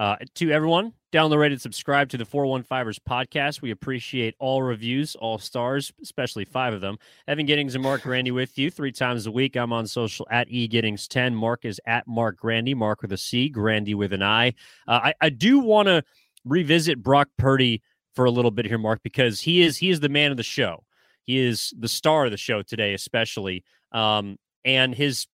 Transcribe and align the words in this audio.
Uh, 0.00 0.16
to 0.34 0.50
everyone, 0.50 0.94
download, 1.12 1.52
and 1.52 1.60
subscribe 1.60 2.08
to 2.08 2.16
the 2.16 2.24
415ers 2.24 2.98
podcast. 3.06 3.60
We 3.60 3.70
appreciate 3.70 4.34
all 4.38 4.62
reviews, 4.62 5.14
all 5.14 5.36
stars, 5.36 5.92
especially 6.00 6.46
five 6.46 6.72
of 6.72 6.80
them. 6.80 6.96
Evan 7.28 7.44
Giddings 7.44 7.74
and 7.74 7.84
Marc 7.84 8.00
Grandi 8.00 8.30
with 8.30 8.56
you 8.56 8.70
three 8.70 8.92
times 8.92 9.26
a 9.26 9.30
week. 9.30 9.56
I'm 9.56 9.74
on 9.74 9.86
social 9.86 10.26
at 10.30 10.48
eGiddings10. 10.48 11.34
Marc 11.34 11.66
is 11.66 11.78
at 11.86 12.08
Marc 12.08 12.38
Grandi, 12.38 12.72
Marc 12.72 13.02
with 13.02 13.12
a 13.12 13.18
C, 13.18 13.50
Grandi 13.50 13.94
with 13.94 14.14
an 14.14 14.22
I. 14.22 14.54
Uh, 14.88 15.00
I, 15.04 15.14
I 15.20 15.28
do 15.28 15.58
want 15.58 15.88
to 15.88 16.02
revisit 16.46 17.02
Brock 17.02 17.28
Purdy 17.36 17.82
for 18.14 18.24
a 18.24 18.30
little 18.30 18.50
bit 18.50 18.64
here, 18.64 18.78
Marc, 18.78 19.02
because 19.02 19.42
he 19.42 19.60
is 19.60 19.76
he 19.76 19.90
is 19.90 20.00
the 20.00 20.08
man 20.08 20.30
of 20.30 20.38
the 20.38 20.42
show. 20.42 20.82
He 21.24 21.36
is 21.38 21.74
the 21.78 21.88
star 21.88 22.24
of 22.24 22.30
the 22.30 22.38
show 22.38 22.62
today, 22.62 22.94
especially. 22.94 23.64
Um, 23.92 24.38
and 24.64 24.94
his 24.94 25.26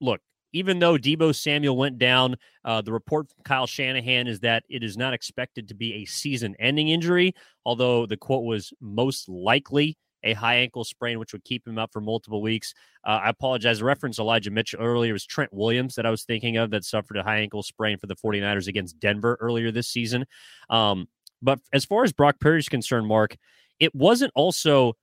look, 0.00 0.20
even 0.52 0.78
though 0.78 0.96
Deebo 0.96 1.34
Samuel 1.34 1.76
went 1.76 1.98
down, 1.98 2.36
uh, 2.64 2.82
the 2.82 2.92
report 2.92 3.28
from 3.28 3.42
Kyle 3.44 3.66
Shanahan 3.66 4.26
is 4.26 4.40
that 4.40 4.64
it 4.68 4.82
is 4.82 4.96
not 4.96 5.14
expected 5.14 5.68
to 5.68 5.74
be 5.74 5.94
a 5.94 6.04
season 6.04 6.54
ending 6.58 6.88
injury, 6.88 7.34
although 7.64 8.06
the 8.06 8.16
quote 8.16 8.44
was 8.44 8.72
most 8.80 9.28
likely 9.28 9.96
a 10.24 10.34
high 10.34 10.56
ankle 10.56 10.84
sprain, 10.84 11.18
which 11.18 11.32
would 11.32 11.44
keep 11.44 11.66
him 11.66 11.78
up 11.78 11.92
for 11.92 12.00
multiple 12.00 12.42
weeks. 12.42 12.74
Uh, 13.04 13.20
I 13.24 13.30
apologize. 13.30 13.82
I 13.82 13.84
referenced 13.84 14.18
Elijah 14.18 14.50
Mitchell 14.50 14.80
earlier. 14.80 15.10
It 15.10 15.14
was 15.14 15.26
Trent 15.26 15.52
Williams 15.52 15.94
that 15.96 16.06
I 16.06 16.10
was 16.10 16.22
thinking 16.22 16.56
of 16.56 16.70
that 16.70 16.84
suffered 16.84 17.16
a 17.16 17.22
high 17.22 17.38
ankle 17.38 17.62
sprain 17.62 17.98
for 17.98 18.06
the 18.06 18.16
49ers 18.16 18.68
against 18.68 19.00
Denver 19.00 19.36
earlier 19.40 19.70
this 19.72 19.88
season. 19.88 20.24
Um, 20.70 21.08
but 21.40 21.58
as 21.72 21.84
far 21.84 22.04
as 22.04 22.12
Brock 22.12 22.36
Purdy 22.40 22.60
is 22.60 22.68
concerned, 22.68 23.06
Marc, 23.06 23.36
it 23.80 23.94
wasn't 23.94 24.32
also 24.36 24.94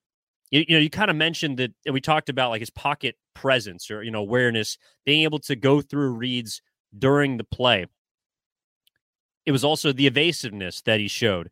you, 0.52 0.66
you 0.68 0.76
know, 0.76 0.82
you 0.82 0.90
kind 0.90 1.10
of 1.10 1.16
mentioned 1.16 1.58
that 1.58 1.74
and 1.86 1.94
we 1.94 2.02
talked 2.02 2.30
about 2.30 2.50
like 2.50 2.62
his 2.62 2.70
pocket 2.70 3.16
presence 3.34 3.92
or, 3.92 4.04
you 4.04 4.12
know, 4.12 4.20
awareness, 4.20 4.78
being 5.06 5.24
able 5.24 5.40
to 5.40 5.56
go 5.56 5.82
through 5.82 6.12
reads 6.12 6.62
during 6.98 7.38
the 7.38 7.44
play. 7.44 7.86
It 9.46 9.52
was 9.52 9.64
also 9.64 9.92
the 9.92 10.08
evasiveness 10.08 10.82
that 10.84 11.00
he 11.00 11.08
showed. 11.08 11.50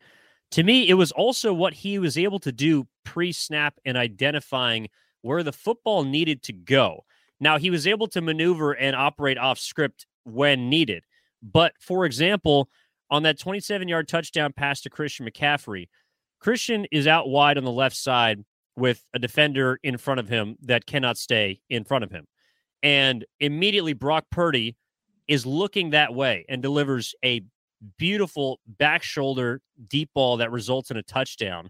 To 0.52 0.64
me, 0.64 0.88
it 0.88 0.94
was 0.94 1.12
also 1.12 1.54
what 1.54 1.74
he 1.74 2.00
was 2.00 2.18
able 2.18 2.40
to 2.40 2.52
do 2.52 2.88
pre 3.04 3.32
snap 3.32 3.80
and 3.86 3.98
identifying 3.98 4.90
where 5.22 5.44
the 5.44 5.52
football 5.52 6.04
needed 6.04 6.44
to 6.44 6.54
go. 6.54 7.04
Now, 7.40 7.58
he 7.58 7.70
was 7.70 7.86
able 7.86 8.08
to 8.10 8.22
maneuver 8.22 8.72
and 8.72 8.96
operate 8.96 9.38
off 9.38 9.60
script 9.60 10.06
when 10.24 10.70
needed. 10.70 11.04
But 11.44 11.74
for 11.80 12.06
example, 12.06 12.70
on 13.10 13.24
that 13.24 13.40
27 13.40 13.88
yard 13.88 14.08
touchdown 14.08 14.54
pass 14.54 14.82
to 14.82 14.90
Christian 14.90 15.28
McCaffrey, 15.28 15.88
Christian 16.40 16.86
is 16.92 17.08
out 17.08 17.30
wide 17.30 17.58
on 17.58 17.64
the 17.64 17.72
left 17.72 17.96
side 17.96 18.44
with 18.78 19.04
a 19.14 19.20
defender 19.20 19.80
in 19.84 19.98
front 19.98 20.20
of 20.20 20.30
him 20.30 20.56
that 20.62 20.86
cannot 20.86 21.18
stay 21.18 21.60
in 21.70 21.84
front 21.84 22.04
of 22.04 22.12
him. 22.12 22.28
And 22.84 23.26
immediately 23.40 23.94
Brock 23.94 24.26
Purdy 24.32 24.78
is 25.28 25.46
looking 25.46 25.90
that 25.90 26.14
way 26.14 26.46
and 26.48 26.62
delivers 26.62 27.16
a 27.26 27.42
beautiful 27.98 28.60
back 28.66 29.04
shoulder 29.04 29.62
deep 29.88 30.10
ball 30.14 30.38
that 30.38 30.52
results 30.52 30.92
in 30.92 30.98
a 30.98 31.04
touchdown. 31.04 31.70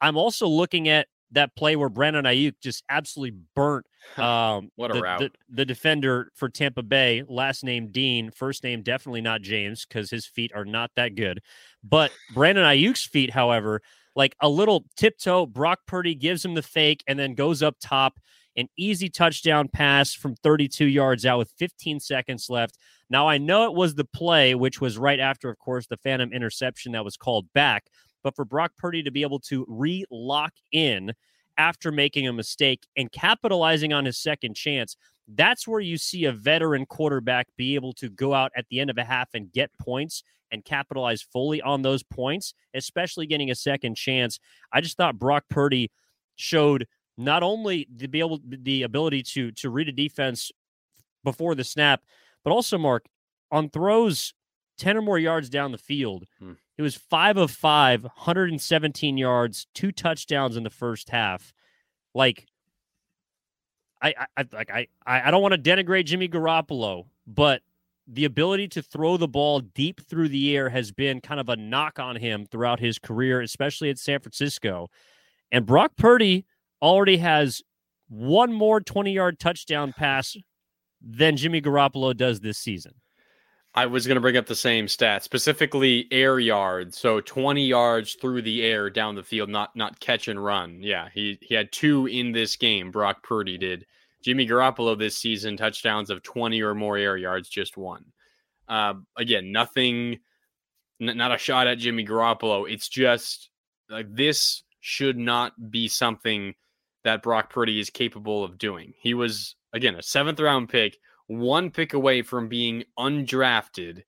I'm 0.00 0.16
also 0.16 0.46
looking 0.46 0.88
at 0.88 1.06
that 1.32 1.54
play 1.54 1.76
where 1.76 1.88
Brandon 1.88 2.24
Aiyuk 2.24 2.54
just 2.60 2.82
absolutely 2.88 3.38
burnt 3.54 3.86
um, 4.18 4.70
what 4.74 4.90
a 4.90 4.94
the, 4.94 5.00
route. 5.00 5.20
The, 5.20 5.30
the 5.50 5.64
defender 5.64 6.32
for 6.34 6.48
Tampa 6.48 6.82
Bay, 6.82 7.22
last 7.28 7.62
name 7.62 7.92
Dean, 7.92 8.30
first 8.30 8.64
name 8.64 8.82
definitely 8.82 9.20
not 9.20 9.42
James 9.42 9.86
because 9.86 10.10
his 10.10 10.26
feet 10.26 10.50
are 10.54 10.64
not 10.64 10.90
that 10.96 11.14
good. 11.14 11.40
But 11.84 12.10
Brandon 12.34 12.64
Aiyuk's 12.64 13.04
feet, 13.04 13.30
however, 13.30 13.82
like 14.16 14.34
a 14.40 14.48
little 14.48 14.84
tiptoe. 14.96 15.46
Brock 15.46 15.80
Purdy 15.86 16.14
gives 16.14 16.44
him 16.44 16.54
the 16.54 16.62
fake 16.62 17.02
and 17.06 17.18
then 17.18 17.34
goes 17.34 17.62
up 17.62 17.76
top. 17.80 18.18
An 18.56 18.68
easy 18.76 19.08
touchdown 19.08 19.68
pass 19.68 20.12
from 20.12 20.34
32 20.36 20.86
yards 20.86 21.24
out 21.24 21.38
with 21.38 21.52
15 21.56 22.00
seconds 22.00 22.50
left. 22.50 22.78
Now, 23.08 23.28
I 23.28 23.38
know 23.38 23.64
it 23.64 23.74
was 23.74 23.94
the 23.94 24.04
play, 24.04 24.54
which 24.54 24.80
was 24.80 24.98
right 24.98 25.20
after, 25.20 25.48
of 25.48 25.58
course, 25.58 25.86
the 25.86 25.96
phantom 25.96 26.32
interception 26.32 26.92
that 26.92 27.04
was 27.04 27.16
called 27.16 27.46
back. 27.54 27.84
But 28.22 28.34
for 28.34 28.44
Brock 28.44 28.72
Purdy 28.76 29.02
to 29.04 29.10
be 29.10 29.22
able 29.22 29.40
to 29.40 29.64
re 29.68 30.04
lock 30.10 30.52
in 30.72 31.12
after 31.58 31.92
making 31.92 32.26
a 32.26 32.32
mistake 32.32 32.86
and 32.96 33.10
capitalizing 33.12 33.92
on 33.92 34.04
his 34.04 34.18
second 34.18 34.54
chance, 34.54 34.96
that's 35.28 35.68
where 35.68 35.80
you 35.80 35.96
see 35.96 36.24
a 36.24 36.32
veteran 36.32 36.86
quarterback 36.86 37.46
be 37.56 37.76
able 37.76 37.92
to 37.94 38.08
go 38.08 38.34
out 38.34 38.50
at 38.56 38.66
the 38.68 38.80
end 38.80 38.90
of 38.90 38.98
a 38.98 39.04
half 39.04 39.28
and 39.34 39.52
get 39.52 39.70
points 39.80 40.22
and 40.50 40.64
capitalize 40.64 41.22
fully 41.22 41.60
on 41.62 41.82
those 41.82 42.02
points, 42.02 42.54
especially 42.74 43.26
getting 43.26 43.50
a 43.50 43.54
second 43.54 43.96
chance. 43.96 44.38
I 44.72 44.80
just 44.80 44.96
thought 44.96 45.18
Brock 45.18 45.44
Purdy 45.48 45.90
showed 46.36 46.86
not 47.16 47.42
only 47.42 47.86
to 47.98 48.08
be 48.08 48.20
able 48.20 48.40
the 48.46 48.82
ability 48.82 49.22
to 49.22 49.52
to 49.52 49.70
read 49.70 49.88
a 49.88 49.92
defense 49.92 50.50
before 51.24 51.54
the 51.54 51.64
snap, 51.64 52.02
but 52.44 52.50
also 52.50 52.78
Marc 52.78 53.04
on 53.50 53.68
throws 53.68 54.34
10 54.78 54.96
or 54.96 55.02
more 55.02 55.18
yards 55.18 55.50
down 55.50 55.72
the 55.72 55.78
field. 55.78 56.24
Hmm. 56.38 56.52
It 56.78 56.82
was 56.82 56.96
five 56.96 57.36
of 57.36 57.50
five, 57.50 58.02
117 58.04 59.18
yards, 59.18 59.66
two 59.74 59.92
touchdowns 59.92 60.56
in 60.56 60.62
the 60.62 60.70
first 60.70 61.10
half. 61.10 61.52
Like 62.14 62.46
I, 64.00 64.14
I 64.36 64.46
like 64.52 64.70
I 64.70 64.86
I 65.04 65.30
don't 65.30 65.42
want 65.42 65.52
to 65.52 65.60
denigrate 65.60 66.06
Jimmy 66.06 66.28
Garoppolo, 66.28 67.04
but 67.26 67.60
the 68.12 68.24
ability 68.24 68.66
to 68.68 68.82
throw 68.82 69.16
the 69.16 69.28
ball 69.28 69.60
deep 69.60 70.00
through 70.08 70.28
the 70.28 70.56
air 70.56 70.68
has 70.68 70.90
been 70.90 71.20
kind 71.20 71.40
of 71.40 71.48
a 71.48 71.56
knock 71.56 71.98
on 71.98 72.16
him 72.16 72.44
throughout 72.44 72.80
his 72.80 72.98
career, 72.98 73.40
especially 73.40 73.88
at 73.88 73.98
San 73.98 74.20
Francisco. 74.20 74.88
And 75.52 75.64
Brock 75.64 75.92
Purdy 75.96 76.44
already 76.82 77.18
has 77.18 77.62
one 78.08 78.52
more 78.52 78.80
20 78.80 79.12
yard 79.12 79.38
touchdown 79.38 79.92
pass 79.96 80.36
than 81.00 81.36
Jimmy 81.36 81.62
Garoppolo 81.62 82.16
does 82.16 82.40
this 82.40 82.58
season. 82.58 82.94
I 83.74 83.86
was 83.86 84.04
going 84.06 84.16
to 84.16 84.20
bring 84.20 84.36
up 84.36 84.46
the 84.46 84.56
same 84.56 84.88
stat, 84.88 85.22
specifically 85.22 86.08
air 86.10 86.40
yards. 86.40 86.98
So 86.98 87.20
20 87.20 87.64
yards 87.64 88.14
through 88.14 88.42
the 88.42 88.64
air 88.64 88.90
down 88.90 89.14
the 89.14 89.22
field, 89.22 89.48
not 89.48 89.76
not 89.76 90.00
catch 90.00 90.26
and 90.26 90.42
run. 90.44 90.82
Yeah, 90.82 91.08
he 91.14 91.38
he 91.40 91.54
had 91.54 91.70
two 91.70 92.06
in 92.06 92.32
this 92.32 92.56
game. 92.56 92.90
Brock 92.90 93.22
Purdy 93.22 93.56
did. 93.56 93.86
Jimmy 94.22 94.46
Garoppolo 94.46 94.98
this 94.98 95.16
season 95.16 95.56
touchdowns 95.56 96.10
of 96.10 96.22
20 96.22 96.60
or 96.62 96.74
more 96.74 96.96
air 96.96 97.16
yards, 97.16 97.48
just 97.48 97.76
one. 97.76 98.04
Uh, 98.68 98.94
again, 99.16 99.52
nothing, 99.52 100.18
n- 101.00 101.16
not 101.16 101.34
a 101.34 101.38
shot 101.38 101.66
at 101.66 101.78
Jimmy 101.78 102.04
Garoppolo. 102.04 102.70
It's 102.70 102.88
just 102.88 103.50
like 103.88 104.14
this 104.14 104.62
should 104.80 105.18
not 105.18 105.70
be 105.70 105.88
something 105.88 106.54
that 107.04 107.22
Brock 107.22 107.50
Purdy 107.50 107.80
is 107.80 107.90
capable 107.90 108.44
of 108.44 108.58
doing. 108.58 108.92
He 109.00 109.14
was 109.14 109.56
again 109.72 109.94
a 109.94 110.02
seventh 110.02 110.40
round 110.40 110.68
pick 110.68 110.98
one 111.30 111.70
pick 111.70 111.94
away 111.94 112.22
from 112.22 112.48
being 112.48 112.82
undrafted 112.98 114.02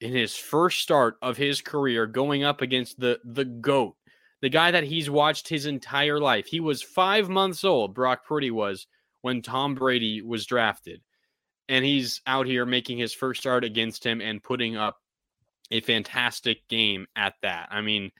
in 0.00 0.14
his 0.14 0.34
first 0.34 0.80
start 0.80 1.16
of 1.20 1.36
his 1.36 1.60
career 1.60 2.06
going 2.06 2.42
up 2.42 2.62
against 2.62 2.98
the 2.98 3.20
the 3.22 3.44
goat 3.44 3.96
the 4.40 4.48
guy 4.48 4.70
that 4.70 4.84
he's 4.84 5.10
watched 5.10 5.46
his 5.46 5.66
entire 5.66 6.18
life 6.18 6.46
he 6.46 6.60
was 6.60 6.82
5 6.82 7.28
months 7.28 7.64
old 7.64 7.94
Brock 7.94 8.24
Purdy 8.26 8.50
was 8.50 8.86
when 9.22 9.42
Tom 9.42 9.74
Brady 9.74 10.22
was 10.22 10.46
drafted 10.46 11.00
and 11.68 11.84
he's 11.84 12.20
out 12.26 12.46
here 12.46 12.64
making 12.64 12.98
his 12.98 13.12
first 13.12 13.40
start 13.40 13.64
against 13.64 14.04
him 14.04 14.20
and 14.20 14.42
putting 14.42 14.76
up 14.76 14.98
a 15.70 15.80
fantastic 15.82 16.66
game 16.68 17.06
at 17.14 17.34
that 17.42 17.68
i 17.70 17.82
mean 17.82 18.10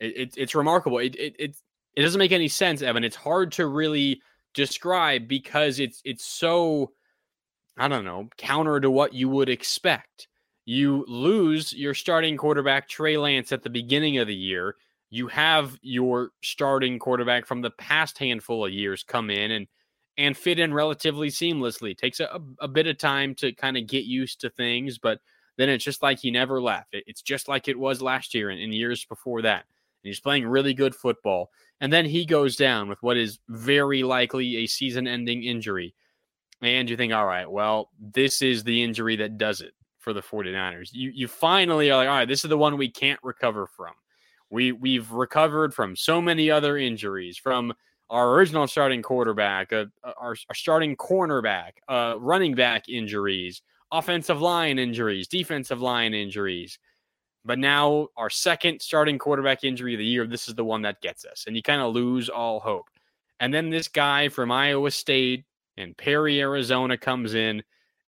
it, 0.00 0.16
it, 0.16 0.34
it's 0.36 0.54
remarkable 0.56 0.98
it, 0.98 1.14
it, 1.14 1.36
it, 1.38 1.56
it 1.94 2.02
doesn't 2.02 2.18
make 2.18 2.32
any 2.32 2.48
sense 2.48 2.82
evan 2.82 3.04
it's 3.04 3.14
hard 3.14 3.52
to 3.52 3.68
really 3.68 4.20
describe 4.52 5.28
because 5.28 5.78
it's 5.78 6.02
it's 6.04 6.24
so 6.24 6.90
I 7.78 7.86
don't 7.86 8.04
know, 8.04 8.28
counter 8.36 8.80
to 8.80 8.90
what 8.90 9.14
you 9.14 9.28
would 9.28 9.48
expect. 9.48 10.26
You 10.64 11.04
lose 11.06 11.72
your 11.72 11.94
starting 11.94 12.36
quarterback, 12.36 12.88
Trey 12.88 13.16
Lance, 13.16 13.52
at 13.52 13.62
the 13.62 13.70
beginning 13.70 14.18
of 14.18 14.26
the 14.26 14.34
year. 14.34 14.74
You 15.10 15.28
have 15.28 15.78
your 15.80 16.30
starting 16.42 16.98
quarterback 16.98 17.46
from 17.46 17.62
the 17.62 17.70
past 17.70 18.18
handful 18.18 18.66
of 18.66 18.72
years 18.72 19.04
come 19.04 19.30
in 19.30 19.52
and 19.52 19.68
and 20.18 20.36
fit 20.36 20.58
in 20.58 20.74
relatively 20.74 21.28
seamlessly. 21.28 21.96
Takes 21.96 22.20
a, 22.20 22.40
a 22.60 22.68
bit 22.68 22.86
of 22.86 22.98
time 22.98 23.34
to 23.36 23.52
kind 23.52 23.78
of 23.78 23.86
get 23.86 24.04
used 24.04 24.42
to 24.42 24.50
things, 24.50 24.98
but 24.98 25.20
then 25.56 25.70
it's 25.70 25.84
just 25.84 26.02
like 26.02 26.18
he 26.18 26.30
never 26.30 26.60
left. 26.60 26.92
It, 26.92 27.04
it's 27.06 27.22
just 27.22 27.48
like 27.48 27.68
it 27.68 27.78
was 27.78 28.02
last 28.02 28.34
year 28.34 28.50
and 28.50 28.74
years 28.74 29.06
before 29.06 29.40
that. 29.42 29.64
And 30.02 30.10
he's 30.10 30.20
playing 30.20 30.46
really 30.46 30.74
good 30.74 30.94
football. 30.94 31.50
And 31.80 31.90
then 31.90 32.04
he 32.04 32.26
goes 32.26 32.56
down 32.56 32.88
with 32.88 33.02
what 33.02 33.16
is 33.16 33.38
very 33.48 34.02
likely 34.02 34.58
a 34.58 34.66
season 34.66 35.06
ending 35.06 35.44
injury 35.44 35.94
and 36.60 36.90
you 36.90 36.96
think, 36.96 37.12
all 37.12 37.26
right, 37.26 37.50
well, 37.50 37.90
this 38.00 38.42
is 38.42 38.64
the 38.64 38.82
injury 38.82 39.16
that 39.16 39.38
does 39.38 39.60
it 39.60 39.74
for 39.98 40.12
the 40.12 40.22
49ers. 40.22 40.90
You 40.92 41.10
you 41.14 41.28
finally 41.28 41.90
are 41.90 41.96
like, 41.96 42.08
all 42.08 42.16
right, 42.16 42.28
this 42.28 42.44
is 42.44 42.50
the 42.50 42.58
one 42.58 42.76
we 42.76 42.90
can't 42.90 43.20
recover 43.22 43.66
from. 43.66 43.92
We 44.50 44.72
we've 44.72 45.10
recovered 45.12 45.74
from 45.74 45.94
so 45.94 46.20
many 46.20 46.50
other 46.50 46.76
injuries, 46.76 47.36
from 47.36 47.74
our 48.10 48.34
original 48.34 48.66
starting 48.66 49.02
quarterback, 49.02 49.72
uh, 49.72 49.86
uh, 50.02 50.12
our, 50.18 50.36
our 50.48 50.54
starting 50.54 50.96
cornerback, 50.96 51.72
uh, 51.88 52.14
running 52.18 52.54
back 52.54 52.88
injuries, 52.88 53.62
offensive 53.92 54.40
line 54.40 54.78
injuries, 54.78 55.28
defensive 55.28 55.80
line 55.80 56.14
injuries. 56.14 56.78
But 57.44 57.58
now 57.58 58.08
our 58.16 58.30
second 58.30 58.80
starting 58.80 59.18
quarterback 59.18 59.64
injury 59.64 59.94
of 59.94 59.98
the 59.98 60.04
year, 60.04 60.26
this 60.26 60.48
is 60.48 60.54
the 60.54 60.64
one 60.64 60.82
that 60.82 61.00
gets 61.00 61.24
us. 61.24 61.44
And 61.46 61.56
you 61.56 61.62
kind 61.62 61.80
of 61.80 61.94
lose 61.94 62.28
all 62.28 62.60
hope. 62.60 62.86
And 63.40 63.52
then 63.54 63.70
this 63.70 63.88
guy 63.88 64.28
from 64.28 64.50
Iowa 64.50 64.90
State 64.90 65.44
and 65.76 65.96
Perry, 65.96 66.40
Arizona 66.40 66.98
comes 66.98 67.34
in 67.34 67.62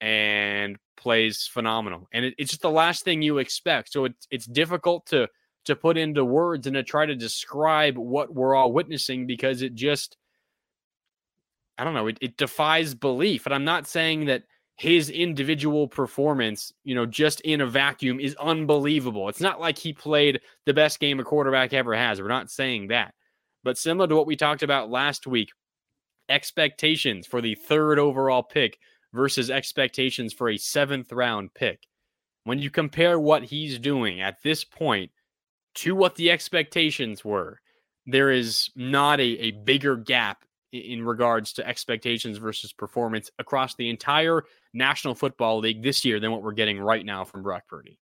and 0.00 0.76
plays 0.96 1.46
phenomenal. 1.46 2.08
And 2.12 2.26
it, 2.26 2.34
it's 2.38 2.50
just 2.50 2.62
the 2.62 2.70
last 2.70 3.04
thing 3.04 3.22
you 3.22 3.38
expect. 3.38 3.92
So 3.92 4.04
it's 4.04 4.26
it's 4.30 4.46
difficult 4.46 5.06
to 5.06 5.28
to 5.64 5.76
put 5.76 5.96
into 5.96 6.24
words 6.24 6.66
and 6.66 6.74
to 6.74 6.82
try 6.82 7.06
to 7.06 7.14
describe 7.14 7.96
what 7.96 8.34
we're 8.34 8.54
all 8.54 8.72
witnessing 8.72 9.26
because 9.26 9.62
it 9.62 9.74
just 9.74 10.16
I 11.76 11.84
don't 11.84 11.94
know, 11.94 12.06
it, 12.06 12.18
it 12.20 12.36
defies 12.36 12.94
belief. 12.94 13.46
And 13.46 13.54
I'm 13.54 13.64
not 13.64 13.88
saying 13.88 14.26
that 14.26 14.44
his 14.76 15.10
individual 15.10 15.88
performance, 15.88 16.72
you 16.84 16.94
know, 16.94 17.06
just 17.06 17.40
in 17.40 17.60
a 17.60 17.66
vacuum 17.66 18.20
is 18.20 18.36
unbelievable. 18.36 19.28
It's 19.28 19.40
not 19.40 19.60
like 19.60 19.78
he 19.78 19.92
played 19.92 20.40
the 20.66 20.74
best 20.74 21.00
game 21.00 21.20
a 21.20 21.24
quarterback 21.24 21.72
ever 21.72 21.94
has. 21.94 22.20
We're 22.20 22.28
not 22.28 22.50
saying 22.50 22.88
that. 22.88 23.14
But 23.62 23.78
similar 23.78 24.08
to 24.08 24.16
what 24.16 24.26
we 24.26 24.36
talked 24.36 24.62
about 24.62 24.90
last 24.90 25.26
week, 25.26 25.50
expectations 26.28 27.26
for 27.26 27.40
the 27.40 27.54
third 27.54 27.98
overall 27.98 28.42
pick 28.42 28.78
versus 29.12 29.50
expectations 29.50 30.32
for 30.32 30.50
a 30.50 30.56
seventh 30.56 31.12
round 31.12 31.54
pick. 31.54 31.86
When 32.44 32.58
you 32.58 32.70
compare 32.70 33.18
what 33.18 33.44
he's 33.44 33.78
doing 33.78 34.20
at 34.20 34.42
this 34.42 34.64
point 34.64 35.10
to 35.74 35.94
what 35.94 36.14
the 36.14 36.30
expectations 36.30 37.24
were, 37.24 37.60
there 38.06 38.30
is 38.30 38.70
not 38.76 39.20
a, 39.20 39.24
a 39.24 39.50
bigger 39.50 39.96
gap 39.96 40.44
in 40.72 41.04
regards 41.04 41.52
to 41.52 41.66
expectations 41.66 42.38
versus 42.38 42.72
performance 42.72 43.30
across 43.38 43.76
the 43.76 43.88
entire 43.88 44.42
National 44.72 45.14
Football 45.14 45.60
League 45.60 45.82
this 45.82 46.04
year 46.04 46.18
than 46.18 46.32
what 46.32 46.42
we're 46.42 46.52
getting 46.52 46.80
right 46.80 47.06
now 47.06 47.24
from 47.24 47.42
Brock 47.42 47.62
Purdy. 47.68 47.98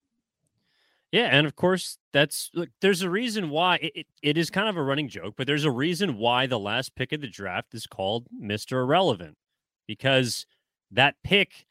Yeah, 1.12 1.28
and 1.28 1.46
of 1.46 1.58
course, 1.58 1.98
that's 2.14 2.50
look. 2.54 2.70
There's 2.80 3.02
a 3.02 3.10
reason 3.10 3.50
why 3.50 3.76
it, 3.82 3.92
it, 3.96 4.08
it 4.24 4.38
is 4.38 4.50
kind 4.50 4.70
of 4.70 4.78
a 4.78 4.82
running 4.82 5.10
joke, 5.10 5.34
but 5.36 5.46
there's 5.46 5.66
a 5.66 5.72
reason 5.72 6.18
why 6.18 6.48
the 6.48 6.58
last 6.58 6.96
pick 6.96 7.12
of 7.12 7.20
the 7.20 7.28
draft 7.28 7.74
is 7.74 7.86
called 7.86 8.28
Mister 8.32 8.80
Irrelevant, 8.80 9.36
because 9.88 10.46
that 10.92 11.16
pick 11.22 11.66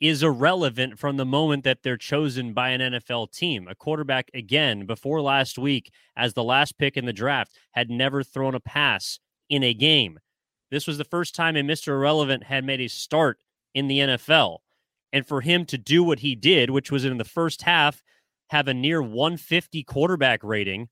is 0.00 0.22
irrelevant 0.22 0.98
from 0.98 1.16
the 1.16 1.24
moment 1.24 1.64
that 1.64 1.82
they're 1.82 1.96
chosen 1.96 2.52
by 2.52 2.70
an 2.70 2.80
NFL 2.80 3.32
team. 3.32 3.68
A 3.68 3.74
quarterback, 3.74 4.30
again, 4.34 4.86
before 4.86 5.20
last 5.20 5.58
week, 5.58 5.92
as 6.16 6.34
the 6.34 6.44
last 6.44 6.76
pick 6.78 6.96
in 6.96 7.06
the 7.06 7.12
draft, 7.12 7.56
had 7.72 7.90
never 7.90 8.22
thrown 8.22 8.54
a 8.54 8.60
pass 8.60 9.18
in 9.48 9.62
a 9.62 9.74
game. 9.74 10.18
This 10.70 10.86
was 10.86 10.98
the 10.98 11.04
first 11.04 11.34
time 11.34 11.56
a 11.56 11.60
Mr. 11.60 11.88
Irrelevant 11.88 12.44
had 12.44 12.64
made 12.64 12.80
a 12.80 12.88
start 12.88 13.38
in 13.74 13.88
the 13.88 13.98
NFL. 14.00 14.58
And 15.12 15.26
for 15.26 15.40
him 15.40 15.64
to 15.66 15.78
do 15.78 16.02
what 16.02 16.18
he 16.18 16.34
did, 16.34 16.70
which 16.70 16.90
was 16.90 17.04
in 17.04 17.16
the 17.18 17.24
first 17.24 17.62
half, 17.62 18.02
have 18.48 18.68
a 18.68 18.74
near 18.74 19.00
150 19.00 19.84
quarterback 19.84 20.42
rating, 20.42 20.88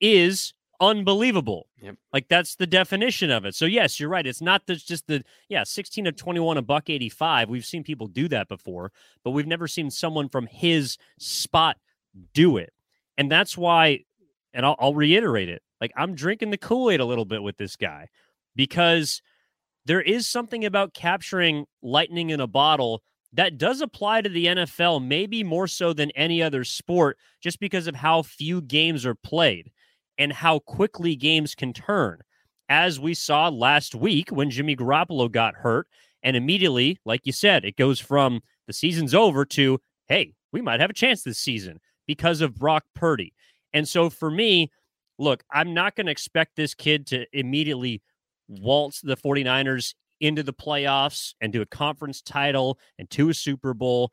is 0.00 0.54
unbelievable. 0.80 1.66
Yep. 1.80 1.96
Like 2.12 2.28
that's 2.28 2.56
the 2.56 2.66
definition 2.66 3.30
of 3.30 3.44
it. 3.44 3.54
So 3.54 3.64
yes, 3.64 3.98
you're 4.00 4.08
right. 4.08 4.26
It's 4.26 4.40
not 4.40 4.66
just 4.66 5.06
the 5.06 5.24
yeah, 5.48 5.64
16 5.64 6.06
of 6.06 6.16
21 6.16 6.56
a 6.58 6.62
buck 6.62 6.90
85. 6.90 7.48
We've 7.48 7.64
seen 7.64 7.82
people 7.82 8.06
do 8.06 8.28
that 8.28 8.48
before, 8.48 8.92
but 9.24 9.30
we've 9.30 9.46
never 9.46 9.68
seen 9.68 9.90
someone 9.90 10.28
from 10.28 10.46
his 10.46 10.98
spot 11.18 11.76
do 12.32 12.56
it. 12.56 12.72
And 13.18 13.30
that's 13.30 13.56
why 13.56 14.04
and 14.52 14.64
I'll, 14.64 14.76
I'll 14.78 14.94
reiterate 14.94 15.48
it. 15.48 15.62
Like 15.80 15.92
I'm 15.96 16.14
drinking 16.14 16.50
the 16.50 16.58
Kool-Aid 16.58 17.00
a 17.00 17.04
little 17.04 17.26
bit 17.26 17.42
with 17.42 17.56
this 17.56 17.76
guy 17.76 18.08
because 18.54 19.20
there 19.84 20.02
is 20.02 20.26
something 20.26 20.64
about 20.64 20.94
capturing 20.94 21.66
lightning 21.82 22.30
in 22.30 22.40
a 22.40 22.46
bottle 22.46 23.02
that 23.32 23.58
does 23.58 23.82
apply 23.82 24.22
to 24.22 24.28
the 24.28 24.46
NFL, 24.46 25.04
maybe 25.04 25.44
more 25.44 25.66
so 25.66 25.92
than 25.92 26.10
any 26.12 26.42
other 26.42 26.64
sport, 26.64 27.18
just 27.42 27.60
because 27.60 27.86
of 27.86 27.94
how 27.94 28.22
few 28.22 28.62
games 28.62 29.04
are 29.04 29.14
played 29.14 29.70
and 30.18 30.32
how 30.32 30.58
quickly 30.60 31.16
games 31.16 31.54
can 31.54 31.72
turn. 31.72 32.20
As 32.68 32.98
we 32.98 33.14
saw 33.14 33.48
last 33.48 33.94
week 33.94 34.30
when 34.30 34.50
Jimmy 34.50 34.74
Garoppolo 34.74 35.30
got 35.30 35.54
hurt, 35.54 35.88
and 36.22 36.36
immediately, 36.36 36.98
like 37.04 37.20
you 37.24 37.32
said, 37.32 37.64
it 37.64 37.76
goes 37.76 38.00
from 38.00 38.40
the 38.66 38.72
season's 38.72 39.14
over 39.14 39.44
to, 39.44 39.80
hey, 40.08 40.34
we 40.52 40.60
might 40.60 40.80
have 40.80 40.90
a 40.90 40.94
chance 40.94 41.22
this 41.22 41.38
season 41.38 41.78
because 42.06 42.40
of 42.40 42.56
Brock 42.56 42.84
Purdy. 42.94 43.32
And 43.72 43.86
so 43.86 44.10
for 44.10 44.30
me, 44.30 44.72
look, 45.18 45.44
I'm 45.52 45.74
not 45.74 45.94
going 45.94 46.06
to 46.06 46.12
expect 46.12 46.56
this 46.56 46.74
kid 46.74 47.06
to 47.08 47.26
immediately 47.32 48.02
waltz 48.48 49.00
the 49.00 49.16
49ers 49.16 49.94
into 50.20 50.42
the 50.42 50.52
playoffs 50.52 51.34
and 51.40 51.52
to 51.52 51.60
a 51.60 51.66
conference 51.66 52.22
title 52.22 52.78
and 52.98 53.08
to 53.10 53.28
a 53.28 53.34
Super 53.34 53.74
Bowl. 53.74 54.10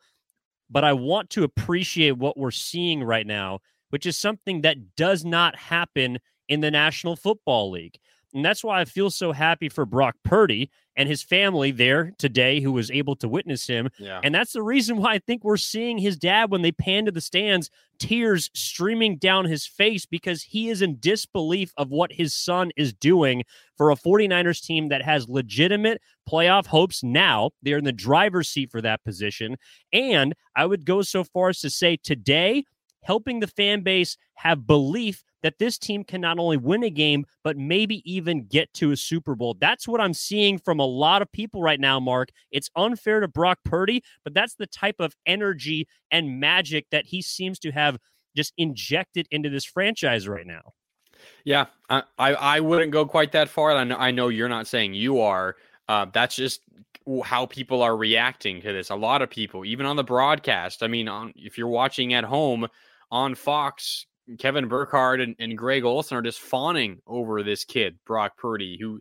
But 0.69 0.83
I 0.83 0.93
want 0.93 1.29
to 1.31 1.43
appreciate 1.43 2.17
what 2.17 2.37
we're 2.37 2.51
seeing 2.51 3.03
right 3.03 3.25
now, 3.25 3.59
which 3.93 4.07
is 4.07 4.17
something 4.17 4.61
that 4.61 4.95
does 4.95 5.23
not 5.23 5.55
happen 5.55 6.17
in 6.49 6.61
the 6.61 6.71
National 6.71 7.15
Football 7.15 7.69
League. 7.69 7.99
And 8.33 8.43
that's 8.43 8.63
why 8.63 8.81
I 8.81 8.85
feel 8.85 9.11
so 9.11 9.33
happy 9.33 9.69
for 9.69 9.85
Brock 9.85 10.15
Purdy 10.23 10.71
and 10.95 11.07
his 11.07 11.21
family 11.21 11.69
there 11.69 12.11
today 12.17 12.59
who 12.59 12.71
was 12.71 12.89
able 12.89 13.15
to 13.17 13.29
witness 13.29 13.67
him. 13.67 13.89
Yeah. 13.99 14.19
And 14.23 14.33
that's 14.33 14.53
the 14.53 14.63
reason 14.63 14.97
why 14.97 15.13
I 15.13 15.19
think 15.19 15.43
we're 15.43 15.57
seeing 15.57 15.99
his 15.99 16.17
dad 16.17 16.49
when 16.49 16.63
they 16.63 16.71
pan 16.71 17.05
to 17.05 17.11
the 17.11 17.21
stands, 17.21 17.69
tears 17.99 18.49
streaming 18.55 19.17
down 19.17 19.45
his 19.45 19.67
face 19.67 20.07
because 20.07 20.41
he 20.41 20.69
is 20.69 20.81
in 20.81 20.97
disbelief 20.99 21.71
of 21.77 21.91
what 21.91 22.11
his 22.11 22.33
son 22.33 22.71
is 22.75 22.93
doing 22.93 23.43
for 23.77 23.91
a 23.91 23.95
49ers 23.95 24.63
team 24.65 24.89
that 24.89 25.03
has 25.03 25.29
legitimate 25.29 26.01
playoff 26.27 26.65
hopes 26.65 27.03
now. 27.03 27.51
They're 27.61 27.77
in 27.77 27.83
the 27.83 27.91
driver's 27.91 28.49
seat 28.49 28.71
for 28.71 28.81
that 28.81 29.03
position. 29.03 29.57
And 29.91 30.33
I 30.55 30.65
would 30.65 30.83
go 30.83 31.03
so 31.03 31.23
far 31.23 31.49
as 31.49 31.59
to 31.61 31.69
say 31.69 31.97
today, 31.97 32.63
helping 33.03 33.39
the 33.39 33.47
fan 33.47 33.81
base 33.81 34.17
have 34.35 34.65
belief 34.65 35.23
that 35.43 35.59
this 35.59 35.77
team 35.77 36.03
can 36.03 36.21
not 36.21 36.39
only 36.39 36.57
win 36.57 36.83
a 36.83 36.89
game, 36.89 37.25
but 37.43 37.57
maybe 37.57 38.01
even 38.11 38.45
get 38.45 38.73
to 38.73 38.91
a 38.91 38.97
Super 38.97 39.35
Bowl. 39.35 39.55
That's 39.59 39.87
what 39.87 40.01
I'm 40.01 40.13
seeing 40.13 40.57
from 40.57 40.79
a 40.79 40.85
lot 40.85 41.21
of 41.21 41.31
people 41.31 41.61
right 41.61 41.79
now, 41.79 41.99
Marc. 41.99 42.29
It's 42.51 42.69
unfair 42.75 43.19
to 43.19 43.27
Brock 43.27 43.59
Purdy, 43.65 44.03
but 44.23 44.33
that's 44.33 44.55
the 44.55 44.67
type 44.67 44.95
of 44.99 45.15
energy 45.25 45.87
and 46.11 46.39
magic 46.39 46.87
that 46.91 47.05
he 47.05 47.21
seems 47.21 47.59
to 47.59 47.71
have 47.71 47.97
just 48.35 48.53
injected 48.57 49.27
into 49.31 49.49
this 49.49 49.65
franchise 49.65 50.27
right 50.27 50.47
now. 50.47 50.73
Yeah, 51.43 51.67
I, 51.89 52.03
I, 52.17 52.33
I 52.33 52.59
wouldn't 52.59 52.91
go 52.91 53.05
quite 53.05 53.31
that 53.33 53.49
far. 53.49 53.71
I 53.71 53.83
know, 53.83 53.97
I 53.97 54.11
know 54.11 54.29
you're 54.29 54.49
not 54.49 54.67
saying 54.67 54.93
you 54.93 55.21
are. 55.21 55.55
Uh, 55.87 56.05
that's 56.11 56.35
just 56.35 56.61
how 57.23 57.45
people 57.45 57.81
are 57.81 57.95
reacting 57.95 58.61
to 58.61 58.71
this. 58.71 58.89
A 58.89 58.95
lot 58.95 59.21
of 59.21 59.29
people, 59.29 59.65
even 59.65 59.85
on 59.85 59.97
the 59.97 60.03
broadcast. 60.03 60.83
I 60.83 60.87
mean, 60.87 61.07
on, 61.07 61.33
if 61.35 61.57
you're 61.57 61.67
watching 61.67 62.13
at 62.13 62.23
home 62.23 62.67
on 63.13 63.35
Fox, 63.35 64.07
Kevin 64.39 64.67
Burkhardt 64.67 65.21
and, 65.21 65.35
and 65.37 65.55
Greg 65.55 65.83
Olsen 65.83 66.17
are 66.17 66.23
just 66.23 66.41
fawning 66.41 66.97
over 67.05 67.43
this 67.43 67.63
kid, 67.63 67.99
Brock 68.07 68.37
Purdy, 68.37 68.75
who 68.81 68.99